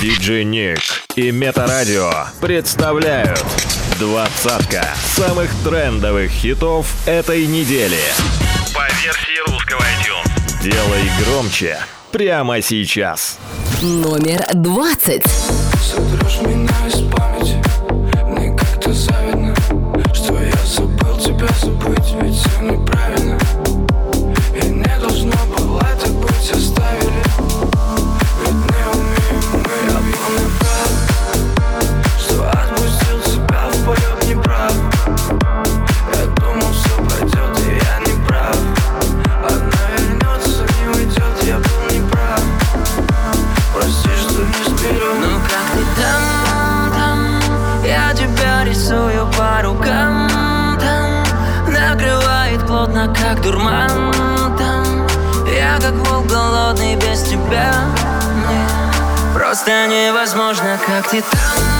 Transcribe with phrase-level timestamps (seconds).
[0.00, 0.80] Диджей Ник
[1.14, 2.10] и Метарадио
[2.40, 3.44] представляют
[3.98, 7.98] двадцатка самых трендовых хитов этой недели.
[8.74, 10.62] По версии русского iTunes.
[10.62, 11.78] Делай громче
[12.12, 13.36] прямо сейчас.
[13.82, 15.26] Номер двадцать.
[15.84, 17.62] Сотрешь меня из памяти,
[18.24, 19.54] мне как-то завидно,
[20.14, 23.09] что я забыл тебя забыть, ведь все неправильно.
[53.50, 54.12] дурман
[54.56, 55.06] там
[55.46, 57.72] Я как волк голодный без тебя.
[59.34, 61.79] Просто невозможно, как ты там.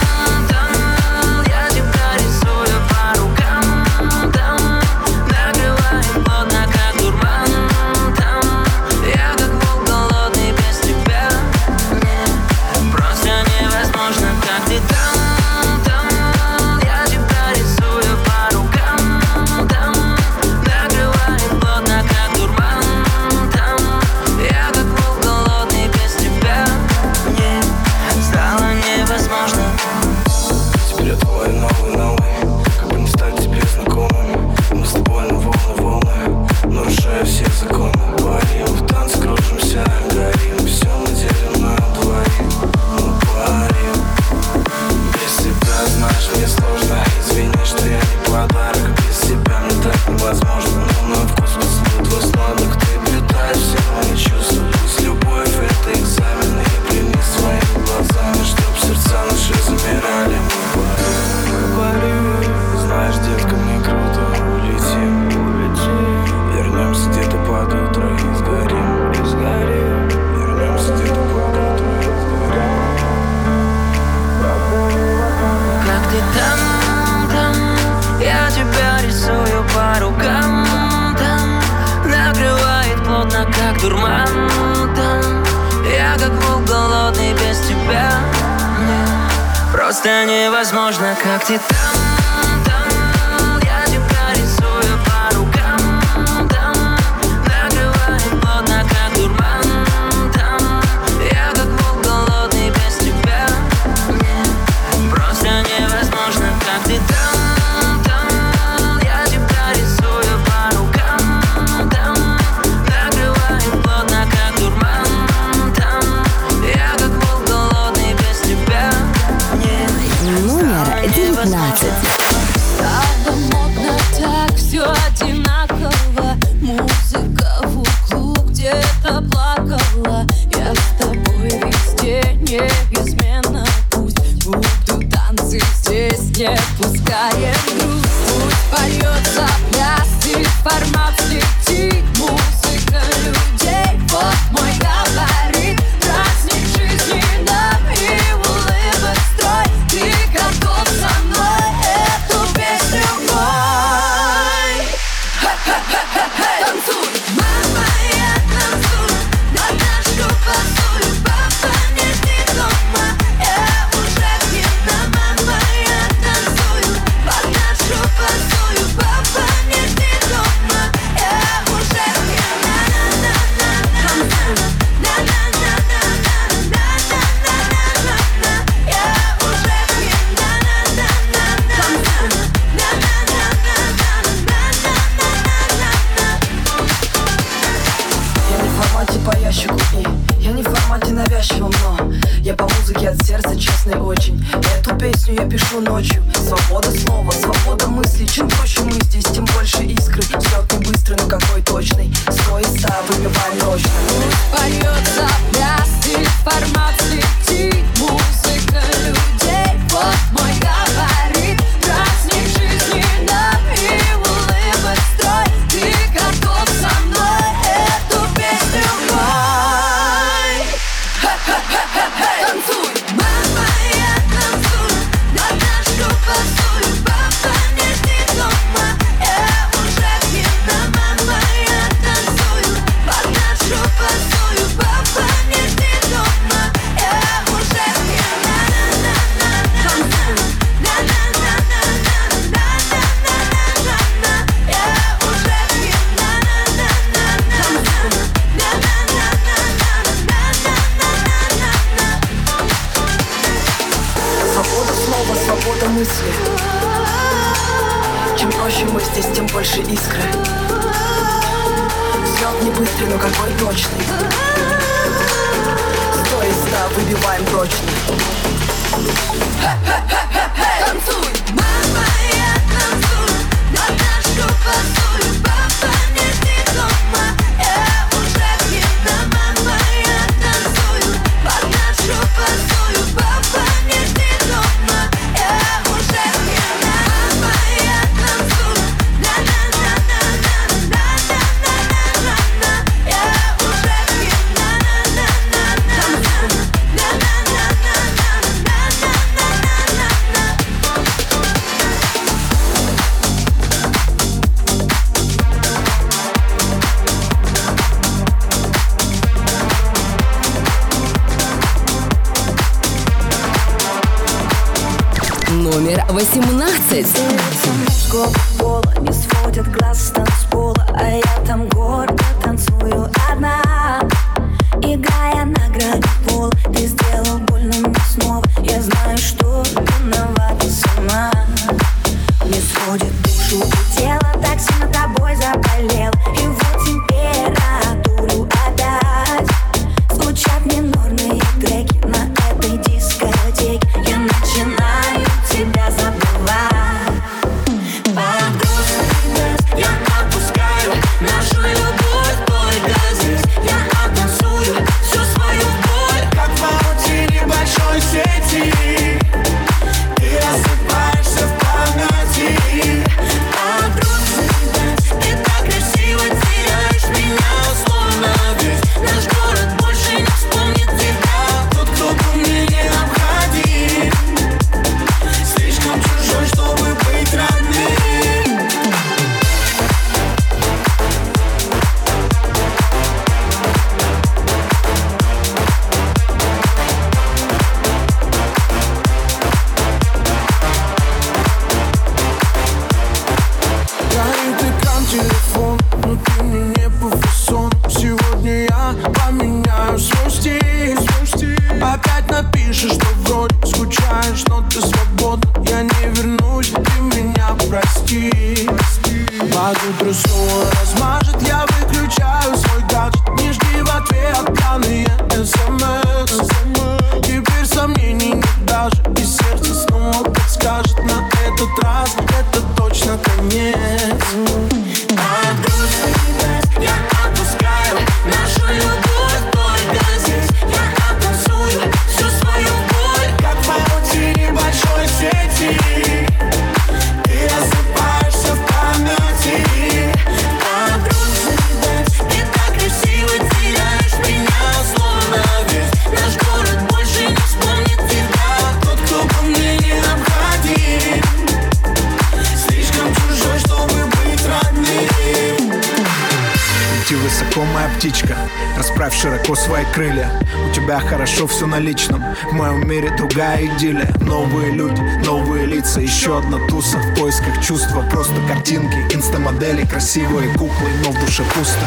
[459.91, 460.31] крылья
[460.69, 462.23] У тебя хорошо все на личном.
[462.49, 464.09] В моем мире другая идиллия.
[464.21, 465.99] Новые люди, новые лица.
[466.01, 468.03] Еще одна туса в поисках чувства.
[468.09, 471.79] Просто картинки, инстамодели Красивые куклы, но в душе пусто.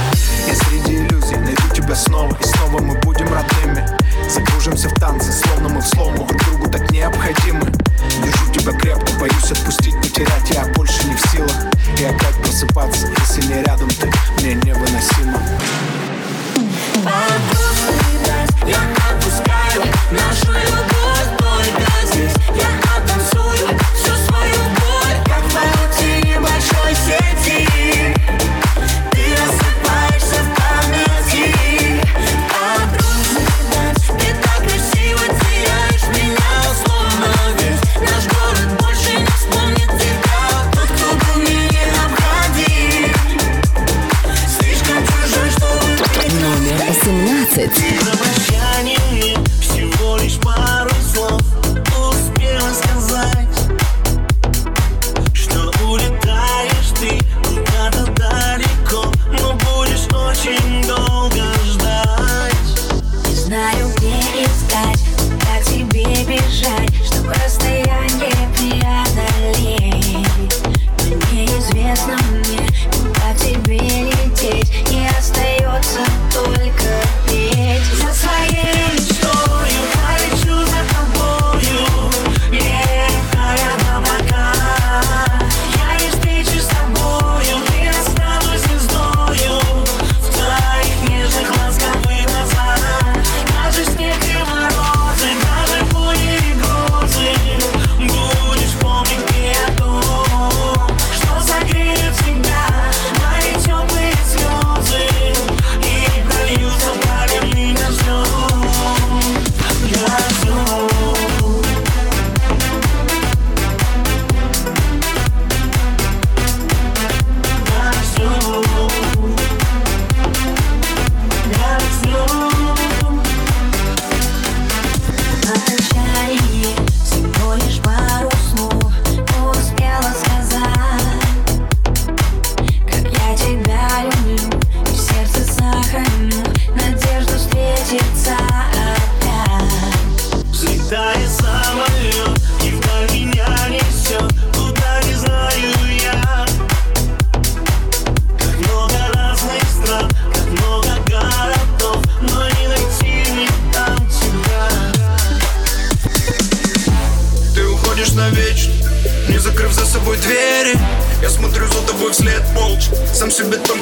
[0.47, 1.37] Я среди иллюзий.
[1.37, 2.37] Найду тебя снова.
[2.41, 3.87] И снова мы будем родными.
[4.29, 6.27] Загружимся в танцы, словно мы в слому.
[6.27, 7.73] Друг другу так необходимы.
[8.23, 10.51] Держу тебя крепко, боюсь отпустить, потерять.
[10.51, 11.67] Я больше не в силах.
[11.99, 15.39] И опять просыпаться, если не рядом ты Мне невыносимо.
[17.03, 18.79] Погрузки, я
[19.11, 19.83] отпускаю
[20.13, 21.73] нашу любовь, боль,
[22.07, 22.84] здесь я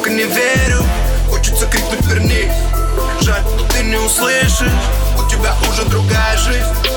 [0.03, 0.83] только не верю.
[1.31, 2.51] Хочется крикнуть верни
[3.21, 4.73] Жаль, но ты не услышишь.
[5.17, 6.92] У тебя уже другая жизнь.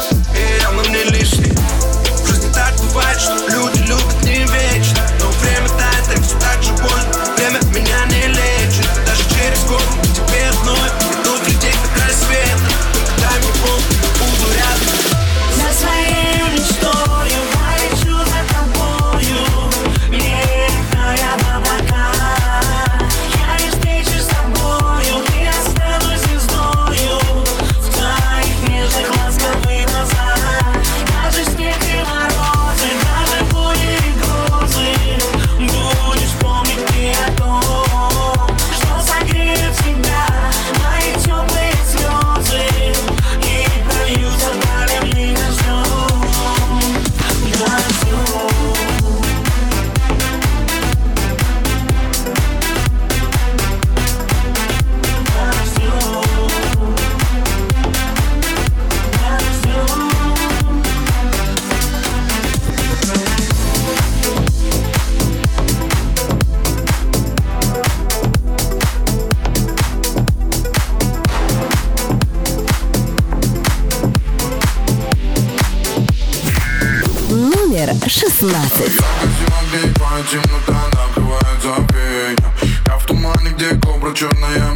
[78.46, 79.02] Classics.
[79.40, 82.38] Зима, где и темнота накрывает забвенья.
[82.86, 84.75] Я в тумане, где кобра черная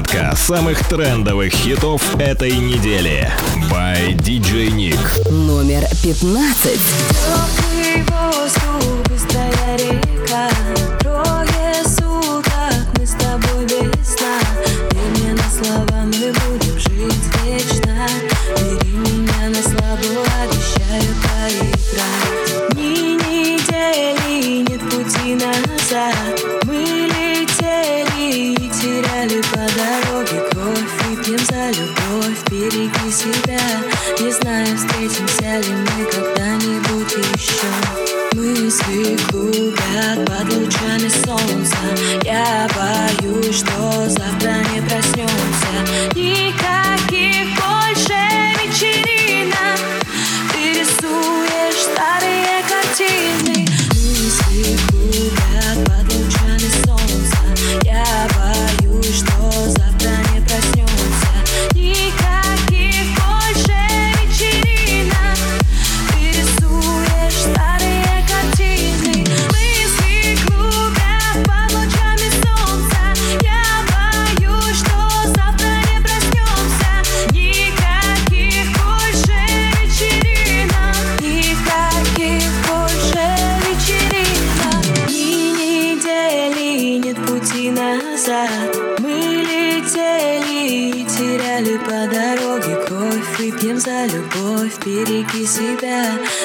[0.00, 3.30] Раскладка самых трендовых хитов этой недели.
[3.70, 5.30] By DJ Nick.
[5.30, 6.80] Номер пятнадцать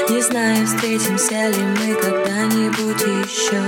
[0.10, 3.62] Не знаю, встретимся ли мы когда-нибудь еще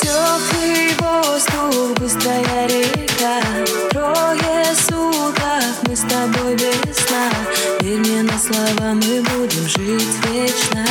[0.00, 3.40] Теплый воздух, быстрая река.
[3.90, 7.30] Трое суток мы с тобой без сна.
[7.80, 10.84] Верь мне на слова, мы будем жить вечно.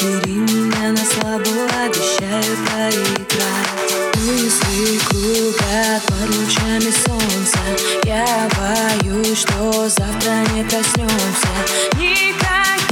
[0.00, 1.50] Бери меня на слабо,
[1.84, 3.80] обещаю проиграть.
[4.16, 7.58] Мысли клубят под лучами солнца.
[8.04, 11.48] Я боюсь, что завтра не проснемся
[11.98, 12.89] Никаких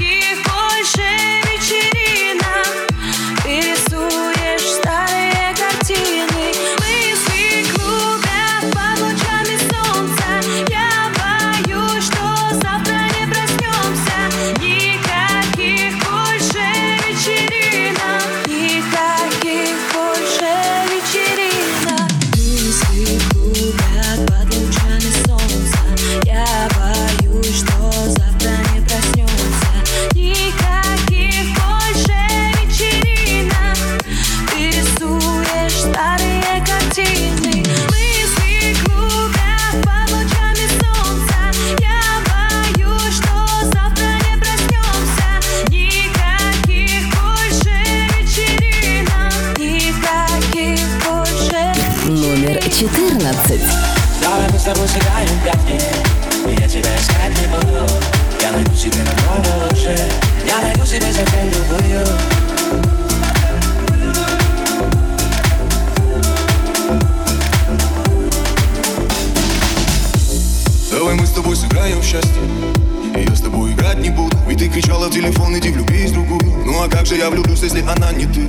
[74.69, 76.65] ты в телефон, иди влюбись в другую.
[76.65, 78.47] Ну а как же я влюблюсь, если она не ты?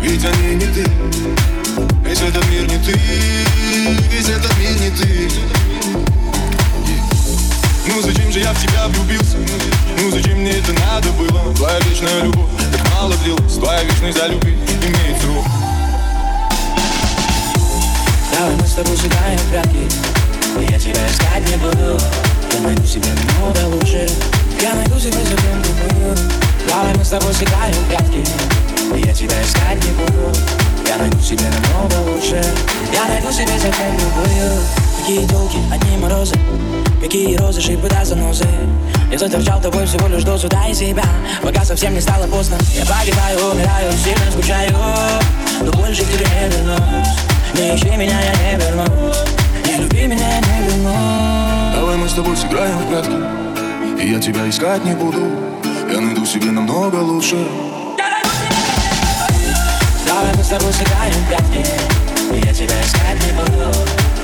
[0.00, 0.84] Ведь они не ты.
[2.04, 2.98] Весь этот мир не ты.
[4.10, 5.30] Весь этот мир не ты.
[7.88, 9.36] Ну зачем же я в тебя влюбился?
[10.00, 11.54] Ну зачем мне это надо было?
[11.54, 13.54] Твоя вечная любовь так мало длилась.
[13.54, 15.44] Твоя вечность за любви имеет срок.
[18.32, 20.70] Давай мы с тобой сыграем в прятки.
[20.70, 21.98] Я тебя искать не буду.
[22.52, 24.08] Я найду себе намного лучше
[24.60, 26.16] Я найду себе другую
[26.68, 28.24] Давай мы с тобой сыграем в прятки
[28.94, 30.36] И я тебя искать не буду.
[30.86, 32.42] Я найду себе намного лучше.
[32.92, 34.52] Я найду себе другую
[34.98, 36.34] Какие толки, одни морозы.
[37.00, 38.46] Какие розы, шипы да занозы.
[39.12, 41.04] Я заторчал тобой всего лишь дозу, дай себя.
[41.42, 42.56] Пока совсем не стало поздно.
[42.74, 44.72] Я погибаю, умираю, сильно скучаю.
[45.60, 47.08] Но больше к тебе не вернусь.
[47.54, 49.16] Не ищи меня, я не вернусь.
[49.64, 51.74] Не люби меня, я не вернусь.
[51.76, 53.45] Давай мы с тобой сыграем в прятки
[53.98, 55.20] И я тебя искать не буду.
[55.90, 57.36] Я найду себе намного лучше.
[60.06, 61.66] Давай мы с тобой сыграем в прятки
[62.32, 63.72] И я тебя искать не буду.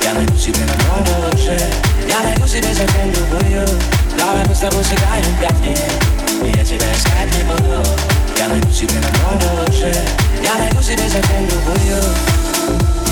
[0.03, 1.59] Я найду себе намного лучше.
[2.07, 3.67] Я найду себе совсем другую.
[4.17, 5.77] Давай мы с тобой сыграем в прятки
[6.43, 7.83] И я тебя искать не буду.
[8.37, 9.93] Я найду себе намного лучше.
[10.43, 13.02] Я найду себе совсем другую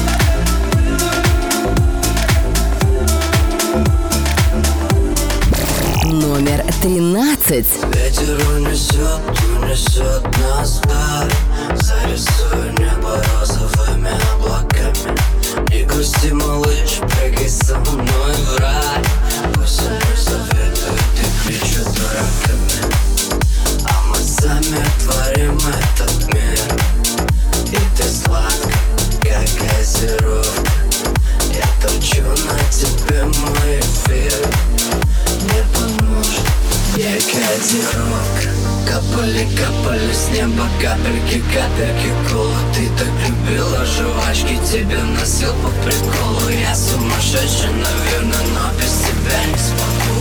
[6.21, 7.65] Номер 13.
[7.95, 9.21] Ветер унесет,
[9.57, 11.31] унесет нас вдаль
[11.81, 15.17] Зарисуй небо розовыми облаками
[15.71, 19.03] Не грусти, малыш, прыгай со мной в рай
[19.55, 22.93] Пусть они советуют и кричат дураками
[23.85, 26.59] А мы сами творим этот мир
[27.65, 28.77] И ты сладко,
[29.23, 30.71] как газировка
[31.51, 34.40] Я точу на тебе мой эфир
[37.51, 38.49] я кодировка
[38.87, 42.57] Капали, капали с неба капельки, капельки кола.
[42.73, 46.49] Ты так любила жвачки, тебе носил по приколу.
[46.49, 50.17] Я сумасшедший, наверное, но без тебя не смогу.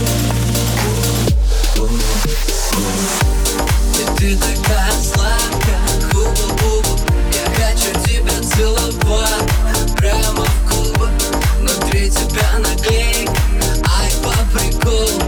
[3.95, 6.93] И ты такая сладкая, губы-губы
[7.33, 11.09] Я хочу тебя целовать прямо в губы
[11.59, 13.33] Внутри тебя наклейка,
[13.99, 15.21] ай по приколу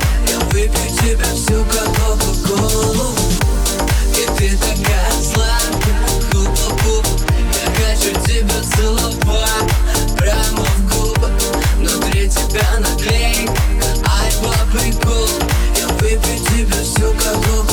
[0.53, 3.15] Выпью тебя всю как кока-колу
[4.15, 5.95] И ты такая сладкая,
[6.31, 7.09] губы-губы
[7.55, 9.73] Я хочу тебя целовать
[10.15, 11.31] прямо в губы.
[11.77, 13.51] Внутри тебя наклейка,
[14.05, 15.41] ай по приколу
[15.75, 17.72] Я выпью тебя всю как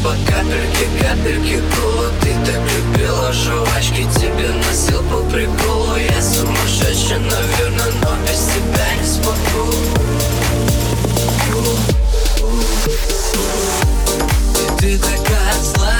[0.00, 5.96] Типа по капельке, капельке кола Ты так любила жвачки, тебе носил по приколу.
[5.96, 9.74] Я сумасшедший, наверное, но без тебя не смогу.
[14.54, 15.99] И ты такая злая.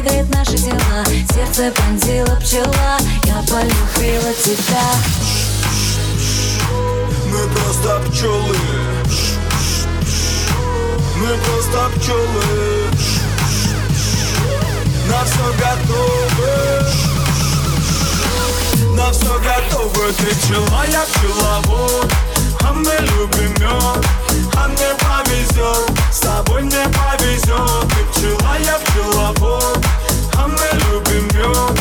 [0.00, 1.04] двигает наши тела.
[1.34, 2.98] Сердце пронзила пчела.
[3.24, 4.86] Я полюбила тебя.
[7.26, 8.56] Мы просто пчелы.
[11.16, 12.90] Мы просто пчелы.
[15.08, 16.54] На все готовы.
[18.96, 20.12] На все готовы.
[20.12, 22.12] Ты пчела, я пчеловод
[22.62, 24.19] А мы любим мед
[24.56, 29.84] а мне повезет С тобой мне повезет Ты пчела, я пчеловод
[30.36, 31.80] А мы любим мед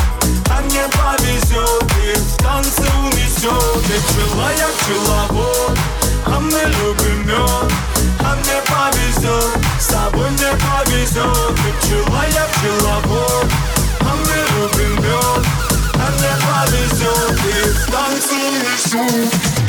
[0.49, 5.77] А мне повезет И в танце унесет Ты пчела, я пчеловод
[6.25, 7.71] А мы любим мед
[8.19, 13.47] А мне повезет С тобой мне повезет Ты пчела, я пчеловод
[14.01, 15.45] А мы любим мед
[15.95, 19.68] А мне повезет И в танце унесет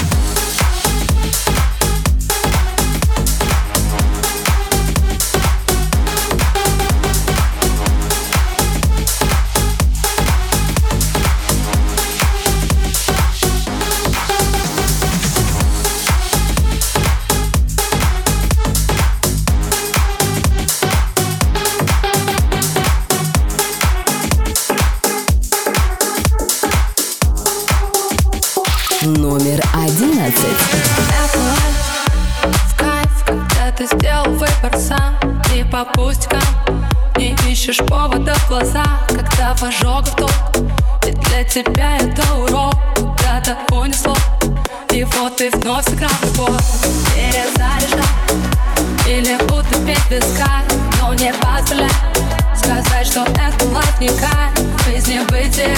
[39.61, 40.33] от ожогов топ.
[41.05, 42.75] Ведь для тебя это урок.
[42.95, 44.17] Куда-то унесло.
[44.93, 46.65] И вот ты вновь сыграл любовь.
[47.15, 48.05] Перезаряжай
[49.07, 50.63] Или утопить песка
[51.01, 51.91] Но не позволяй
[52.57, 54.87] Сказать, что это лайф не кайф.
[54.87, 55.77] Жизни бытие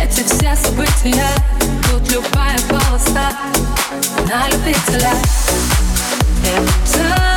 [0.00, 1.28] Эти все события.
[1.90, 3.32] Тут любая полоса
[4.28, 5.12] На любителя.
[6.44, 7.27] Это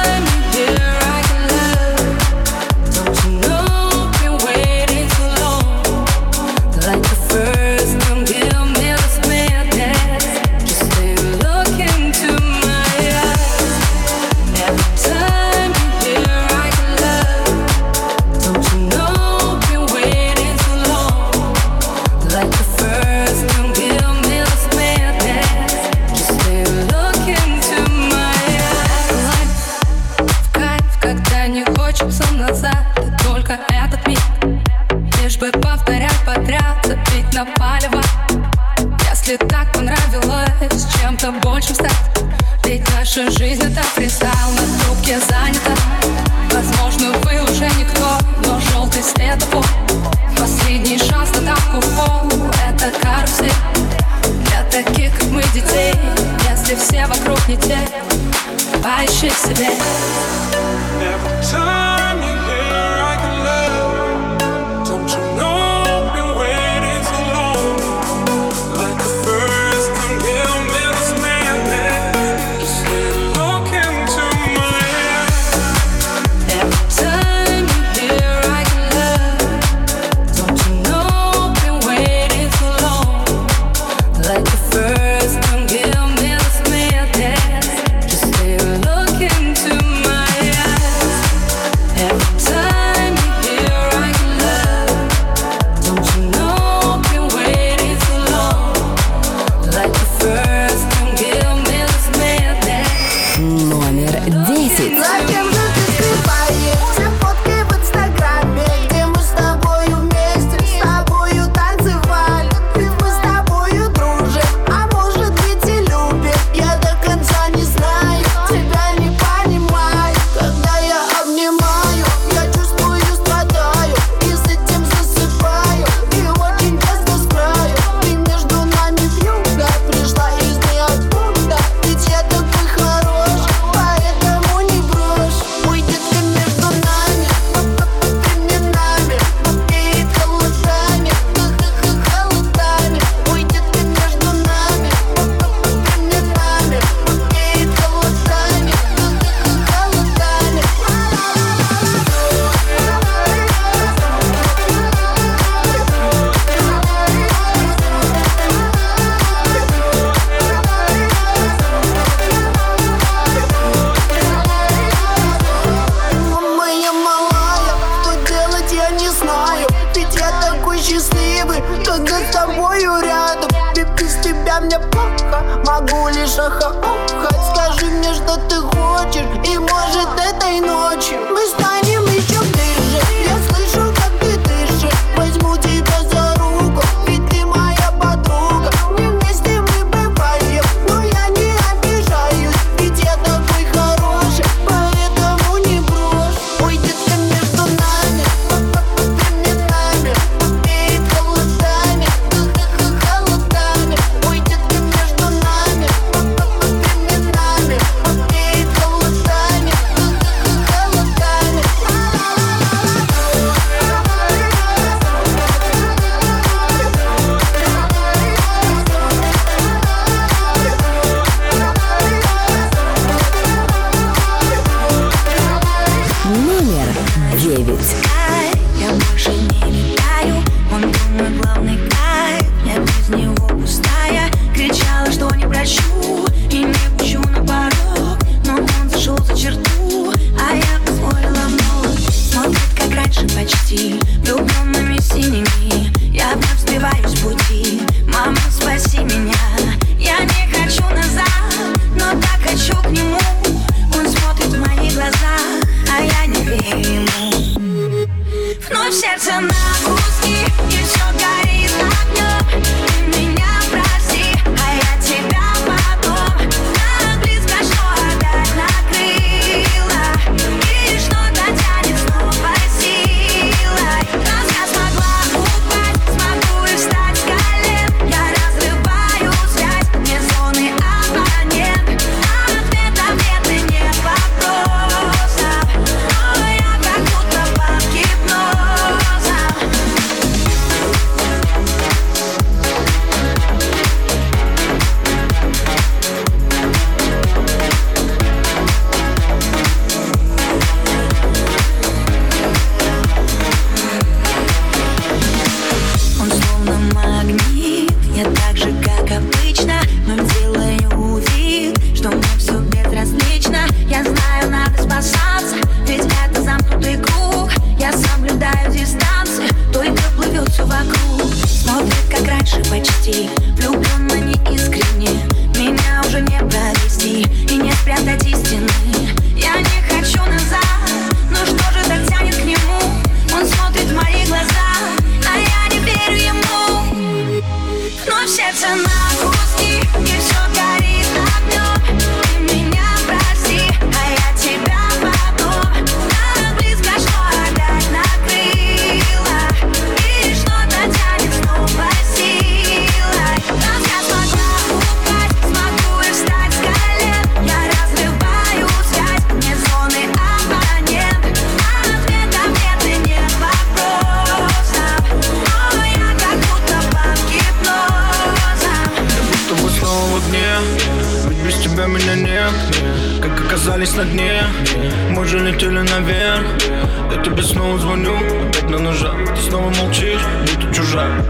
[338.61, 339.00] tonight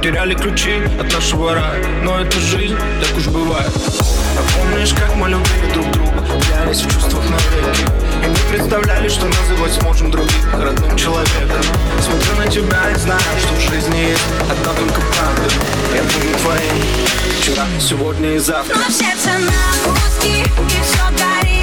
[0.01, 1.85] Теряли ключи от нашего рая.
[2.03, 3.71] Но это жизнь, так уж бывает.
[4.35, 6.11] А помнишь, как мы любили друг друга
[6.49, 7.85] Влялись в чувствах навеки
[8.25, 11.61] И не представляли, что называть сможем других Родным человеком.
[11.99, 15.53] Смотрю на тебя и знаю, что в жизни есть Одна только правда.
[15.93, 16.83] Я буду твоей
[17.39, 18.75] Вчера, сегодня и завтра.
[18.75, 21.60] Но сердце на пуске и все горит.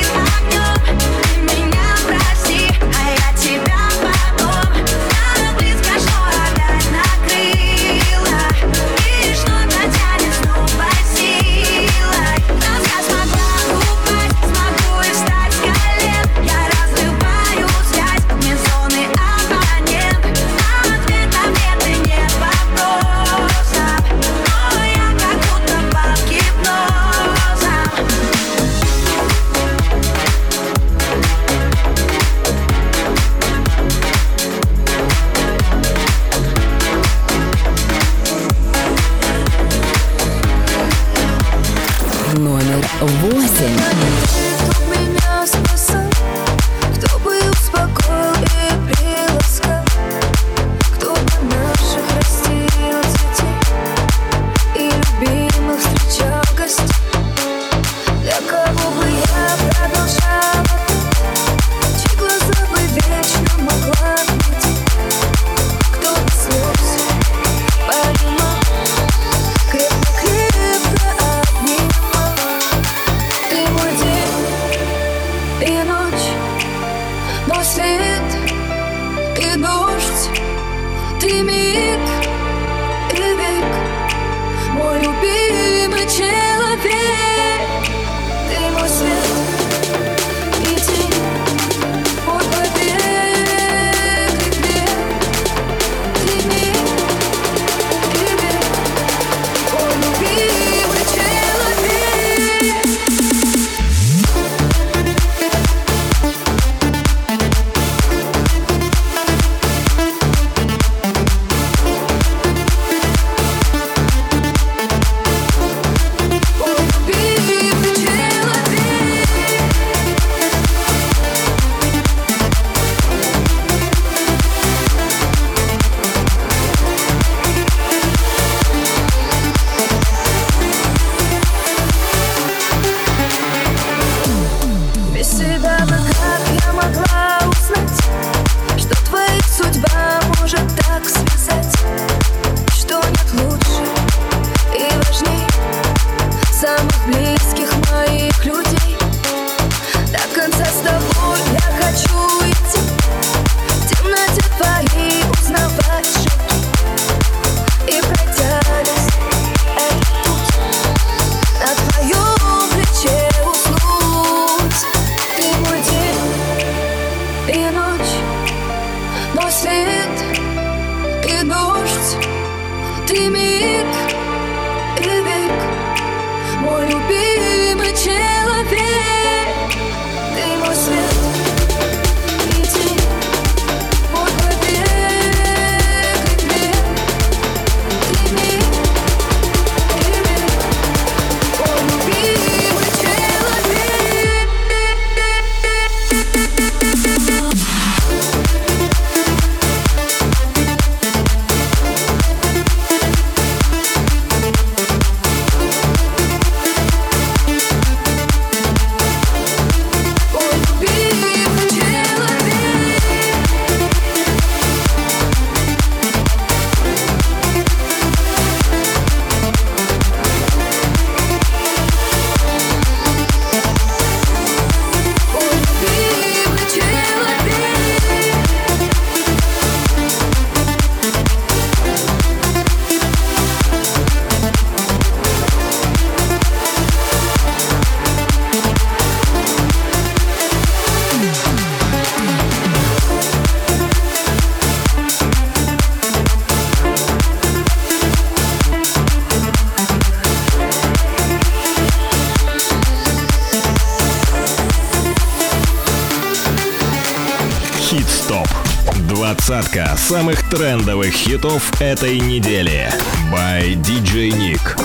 [260.08, 262.90] самых трендовых хитов этой недели.
[263.30, 264.80] By DJ Nick.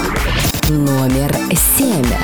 [0.70, 1.34] Номер
[1.78, 2.23] семь.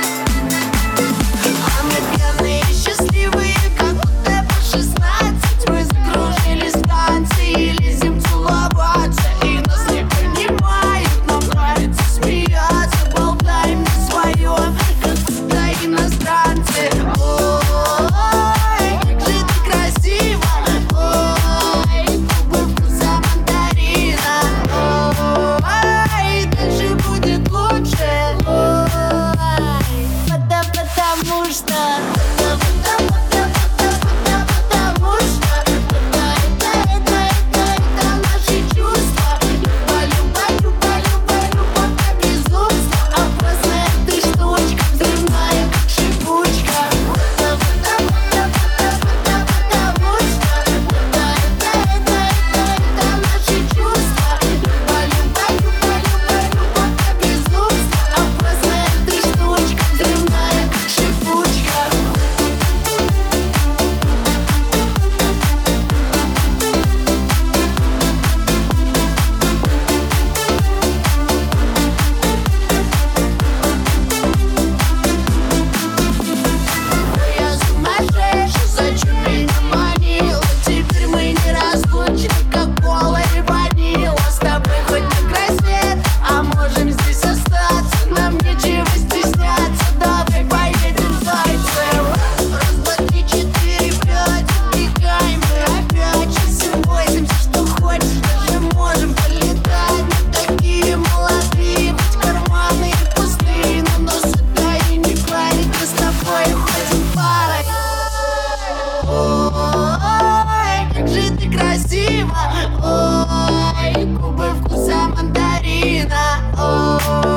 [117.02, 117.29] oh.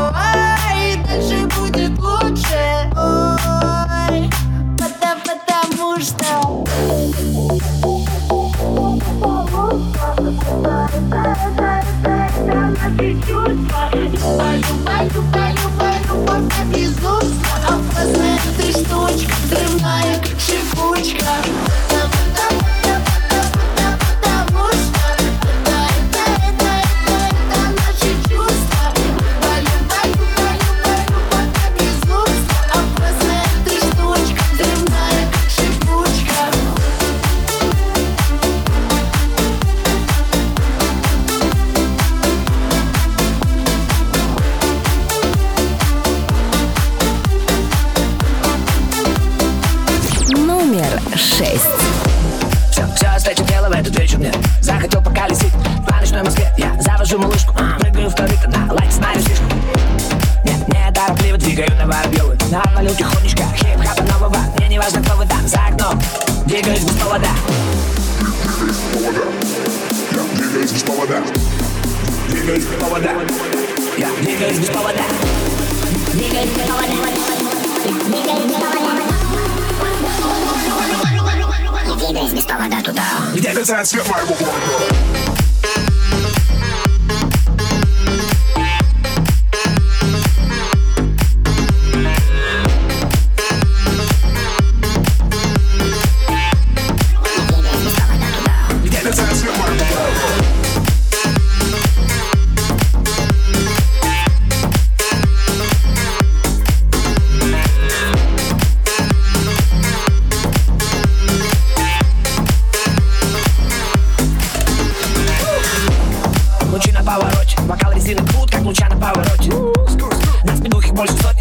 [121.03, 121.32] much time.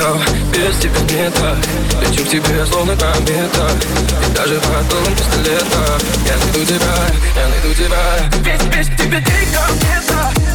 [0.00, 0.16] так
[0.52, 1.58] Без тебя не так
[2.00, 3.70] Лечу к тебе словно комета.
[4.26, 5.98] И даже в одном пистолета.
[6.26, 6.96] Я найду тебя,
[7.36, 7.98] я найду тебя.
[8.42, 10.49] Без весь тебе ты комета.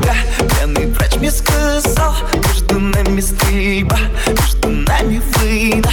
[0.00, 0.14] Тебя.
[0.48, 5.90] Пьяный врач мне сказал Между нами стрельба Между нами война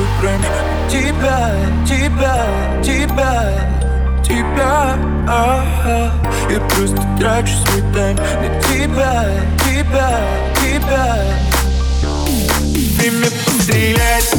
[0.00, 0.42] трачу свой прайм
[0.90, 1.54] Тебя,
[1.86, 2.46] тебя,
[2.82, 3.52] тебя
[4.24, 4.96] Тебя,
[5.28, 6.12] ага.
[6.50, 9.24] Я просто трачу свой тайм На тебя,
[9.64, 10.20] тебя,
[10.62, 11.24] тебя.
[12.96, 14.32] Время пострелять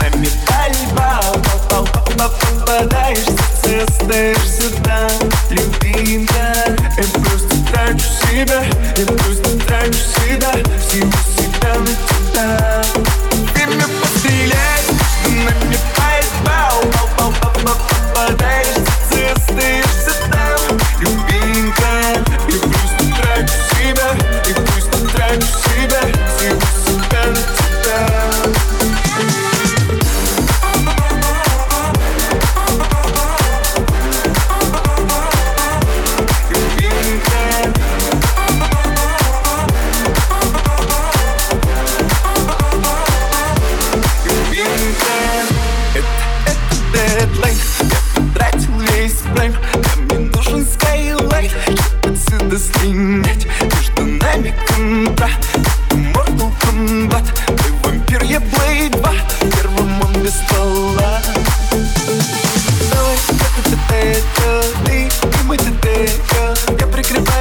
[0.00, 1.20] Нами пальба
[1.68, 5.10] Попадаешь в сердце, остаешься там.
[5.50, 6.54] Любимка
[6.96, 8.62] Я просто трачу себя
[8.96, 10.52] Я просто трачу себя
[10.88, 13.17] Всего себя на тебя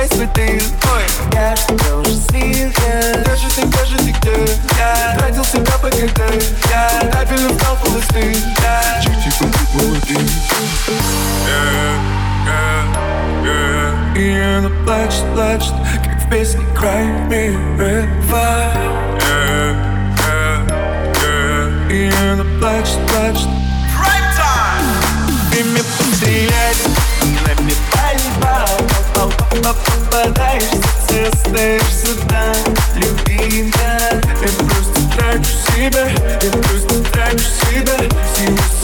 [0.07, 0.61] свой тыл
[0.93, 1.03] Ой,
[1.33, 4.31] я тебя уже я Где же ты, где ты, где?
[4.77, 6.19] Я Тратил себя по КД
[6.69, 10.27] Я стабильно стал холостым Я чуть-чуть побыть молодым
[14.15, 18.87] И она плачет, плачет Как в песне Cry Me River
[21.89, 23.56] И она плачет, плачет
[31.27, 32.55] остаешься там
[32.95, 36.09] Любимка Я просто трачу себя
[36.41, 37.97] Я просто трачу себя
[38.33, 38.76] Всего